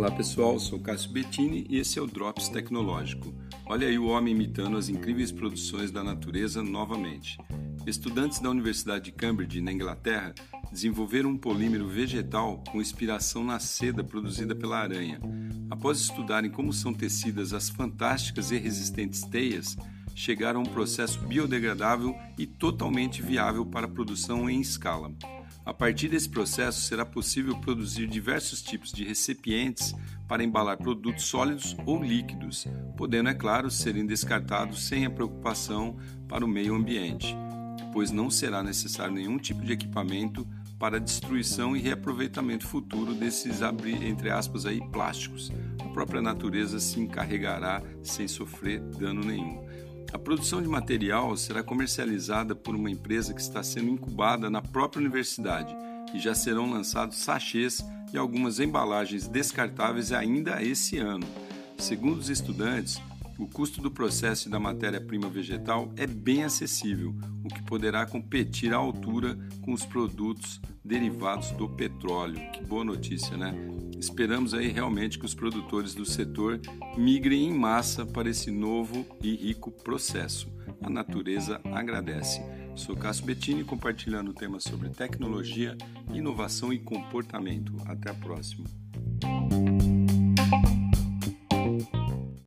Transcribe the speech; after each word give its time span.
Olá 0.00 0.10
pessoal, 0.10 0.58
sou 0.58 0.80
Cássio 0.80 1.10
Bettini 1.10 1.66
e 1.68 1.76
esse 1.76 1.98
é 1.98 2.02
o 2.02 2.06
Drops 2.06 2.48
Tecnológico. 2.48 3.34
Olha 3.66 3.86
aí 3.86 3.98
o 3.98 4.06
homem 4.06 4.34
imitando 4.34 4.78
as 4.78 4.88
incríveis 4.88 5.30
produções 5.30 5.90
da 5.90 6.02
natureza 6.02 6.62
novamente. 6.62 7.36
Estudantes 7.86 8.40
da 8.40 8.48
Universidade 8.48 9.04
de 9.04 9.12
Cambridge, 9.12 9.60
na 9.60 9.70
Inglaterra, 9.70 10.34
desenvolveram 10.72 11.28
um 11.28 11.36
polímero 11.36 11.86
vegetal 11.86 12.64
com 12.72 12.80
inspiração 12.80 13.44
na 13.44 13.58
seda 13.58 14.02
produzida 14.02 14.54
pela 14.54 14.78
aranha. 14.78 15.20
Após 15.68 16.00
estudarem 16.00 16.50
como 16.50 16.72
são 16.72 16.94
tecidas 16.94 17.52
as 17.52 17.68
fantásticas 17.68 18.50
e 18.50 18.56
resistentes 18.56 19.20
teias, 19.24 19.76
chegaram 20.14 20.60
a 20.60 20.62
um 20.62 20.72
processo 20.72 21.20
biodegradável 21.26 22.16
e 22.38 22.46
totalmente 22.46 23.20
viável 23.20 23.66
para 23.66 23.86
produção 23.86 24.48
em 24.48 24.62
escala. 24.62 25.12
A 25.64 25.74
partir 25.74 26.08
desse 26.08 26.28
processo, 26.28 26.80
será 26.80 27.04
possível 27.04 27.56
produzir 27.58 28.06
diversos 28.06 28.62
tipos 28.62 28.90
de 28.92 29.04
recipientes 29.04 29.94
para 30.26 30.42
embalar 30.42 30.78
produtos 30.78 31.24
sólidos 31.24 31.76
ou 31.84 32.02
líquidos, 32.02 32.66
podendo, 32.96 33.28
é 33.28 33.34
claro, 33.34 33.70
serem 33.70 34.06
descartados 34.06 34.86
sem 34.86 35.04
a 35.04 35.10
preocupação 35.10 35.96
para 36.26 36.44
o 36.44 36.48
meio 36.48 36.74
ambiente, 36.74 37.36
pois 37.92 38.10
não 38.10 38.30
será 38.30 38.62
necessário 38.62 39.14
nenhum 39.14 39.38
tipo 39.38 39.62
de 39.62 39.72
equipamento 39.72 40.46
para 40.78 40.96
a 40.96 41.00
destruição 41.00 41.76
e 41.76 41.80
reaproveitamento 41.80 42.66
futuro 42.66 43.14
desses, 43.14 43.60
entre 44.02 44.30
aspas, 44.30 44.64
aí, 44.64 44.80
plásticos. 44.90 45.52
A 45.78 45.88
própria 45.90 46.22
natureza 46.22 46.80
se 46.80 46.98
encarregará 46.98 47.82
sem 48.02 48.26
sofrer 48.26 48.80
dano 48.80 49.20
nenhum. 49.20 49.62
A 50.12 50.18
produção 50.18 50.60
de 50.60 50.68
material 50.68 51.36
será 51.36 51.62
comercializada 51.62 52.54
por 52.54 52.74
uma 52.74 52.90
empresa 52.90 53.32
que 53.32 53.40
está 53.40 53.62
sendo 53.62 53.90
incubada 53.90 54.50
na 54.50 54.60
própria 54.60 55.00
universidade 55.00 55.74
e 56.12 56.18
já 56.18 56.34
serão 56.34 56.68
lançados 56.68 57.18
sachês 57.18 57.84
e 58.12 58.18
algumas 58.18 58.58
embalagens 58.58 59.28
descartáveis 59.28 60.12
ainda 60.12 60.62
esse 60.62 60.98
ano. 60.98 61.26
Segundo 61.78 62.18
os 62.18 62.28
estudantes, 62.28 63.00
o 63.40 63.48
custo 63.48 63.80
do 63.80 63.90
processo 63.90 64.50
da 64.50 64.60
matéria-prima 64.60 65.26
vegetal 65.30 65.90
é 65.96 66.06
bem 66.06 66.44
acessível, 66.44 67.14
o 67.42 67.48
que 67.48 67.62
poderá 67.62 68.04
competir 68.04 68.74
à 68.74 68.76
altura 68.76 69.38
com 69.62 69.72
os 69.72 69.84
produtos 69.84 70.60
derivados 70.84 71.50
do 71.52 71.66
petróleo. 71.66 72.38
Que 72.52 72.62
boa 72.62 72.84
notícia, 72.84 73.38
né? 73.38 73.54
Esperamos 73.98 74.52
aí 74.52 74.68
realmente 74.68 75.18
que 75.18 75.24
os 75.24 75.34
produtores 75.34 75.94
do 75.94 76.04
setor 76.04 76.60
migrem 76.98 77.48
em 77.48 77.54
massa 77.54 78.04
para 78.04 78.28
esse 78.28 78.50
novo 78.50 79.06
e 79.22 79.34
rico 79.34 79.70
processo. 79.70 80.52
A 80.82 80.90
natureza 80.90 81.62
agradece. 81.64 82.42
Sou 82.76 82.94
Cássio 82.94 83.24
Bettini 83.24 83.64
compartilhando 83.64 84.34
temas 84.34 84.64
sobre 84.64 84.90
tecnologia, 84.90 85.76
inovação 86.12 86.72
e 86.72 86.78
comportamento. 86.78 87.74
Até 87.86 88.10
a 88.10 88.14
próxima. 88.14 88.64